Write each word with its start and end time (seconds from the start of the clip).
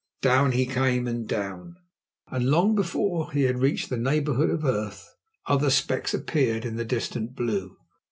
Down 0.23 0.53
he 0.53 0.65
came 0.65 1.05
and 1.07 1.27
down, 1.27 1.75
and 2.31 2.45
long 2.49 2.73
before 2.73 3.31
he 3.33 3.43
had 3.43 3.59
reached 3.59 3.89
the 3.91 3.97
neighbourhood 3.97 4.49
of 4.49 4.65
earth 4.65 5.13
other 5.45 5.69
specks 5.69 6.11
appeared 6.15 6.65
in 6.65 6.75
the 6.75 6.85
distant 6.85 7.35
blue. 7.35 7.77